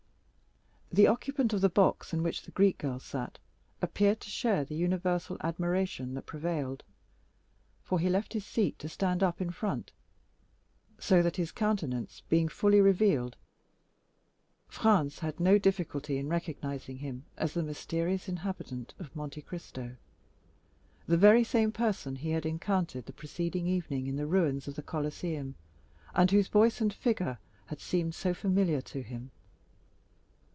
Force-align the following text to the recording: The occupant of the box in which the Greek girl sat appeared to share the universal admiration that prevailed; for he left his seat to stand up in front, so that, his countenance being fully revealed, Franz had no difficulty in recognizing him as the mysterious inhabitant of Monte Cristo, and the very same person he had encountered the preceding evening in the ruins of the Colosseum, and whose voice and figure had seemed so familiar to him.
The 0.93 1.07
occupant 1.07 1.53
of 1.53 1.61
the 1.61 1.69
box 1.69 2.11
in 2.13 2.21
which 2.21 2.41
the 2.41 2.51
Greek 2.51 2.77
girl 2.79 2.99
sat 2.99 3.39
appeared 3.81 4.19
to 4.19 4.29
share 4.29 4.65
the 4.65 4.75
universal 4.75 5.37
admiration 5.39 6.15
that 6.15 6.25
prevailed; 6.25 6.83
for 7.81 7.97
he 7.97 8.09
left 8.09 8.33
his 8.33 8.43
seat 8.45 8.77
to 8.79 8.89
stand 8.89 9.23
up 9.23 9.39
in 9.39 9.51
front, 9.51 9.93
so 10.99 11.21
that, 11.21 11.37
his 11.37 11.53
countenance 11.53 12.23
being 12.27 12.49
fully 12.49 12.81
revealed, 12.81 13.37
Franz 14.67 15.19
had 15.19 15.39
no 15.39 15.57
difficulty 15.57 16.17
in 16.17 16.27
recognizing 16.27 16.97
him 16.97 17.23
as 17.37 17.53
the 17.53 17.63
mysterious 17.63 18.27
inhabitant 18.27 18.93
of 18.99 19.15
Monte 19.15 19.41
Cristo, 19.43 19.83
and 19.83 19.95
the 21.07 21.15
very 21.15 21.45
same 21.45 21.71
person 21.71 22.17
he 22.17 22.31
had 22.31 22.45
encountered 22.45 23.05
the 23.05 23.13
preceding 23.13 23.65
evening 23.65 24.07
in 24.07 24.17
the 24.17 24.27
ruins 24.27 24.67
of 24.67 24.75
the 24.75 24.83
Colosseum, 24.83 25.55
and 26.13 26.29
whose 26.31 26.49
voice 26.49 26.81
and 26.81 26.93
figure 26.93 27.39
had 27.67 27.79
seemed 27.79 28.13
so 28.13 28.33
familiar 28.33 28.81
to 28.81 29.01
him. 29.01 29.31